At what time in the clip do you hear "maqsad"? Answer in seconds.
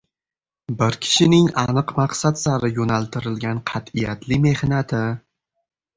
1.99-2.41